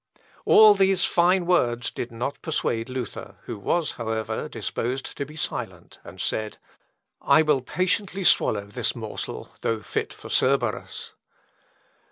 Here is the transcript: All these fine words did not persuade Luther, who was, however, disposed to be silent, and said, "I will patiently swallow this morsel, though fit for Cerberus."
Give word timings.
All 0.45 0.73
these 0.73 1.05
fine 1.05 1.45
words 1.45 1.91
did 1.91 2.11
not 2.11 2.41
persuade 2.41 2.89
Luther, 2.89 3.35
who 3.43 3.55
was, 3.59 3.91
however, 3.91 4.49
disposed 4.49 5.15
to 5.15 5.27
be 5.27 5.35
silent, 5.35 5.99
and 6.03 6.19
said, 6.19 6.57
"I 7.21 7.43
will 7.43 7.61
patiently 7.61 8.23
swallow 8.23 8.65
this 8.65 8.95
morsel, 8.95 9.51
though 9.61 9.81
fit 9.83 10.11
for 10.11 10.29
Cerberus." 10.29 11.13